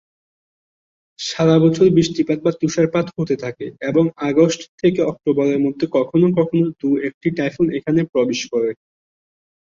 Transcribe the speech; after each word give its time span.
সারা 1.19 1.55
বছর 1.63 1.85
বৃষ্টিপাত 1.89 2.37
বা 2.41 2.51
তুষারপাত 2.61 3.05
হতে 3.11 3.35
থাকে, 3.43 3.65
এবং 3.89 4.03
আগস্ট 4.29 4.61
থেকে 4.81 4.99
অক্টোবরের 5.03 5.59
মধ্যে 5.65 5.85
কখনও 5.97 6.29
কখনও 6.39 6.67
দু’একটি 6.79 7.29
টাইফুন 7.37 7.67
এখানে 7.77 8.01
প্রবেশ 8.13 8.39
করে। 8.53 8.69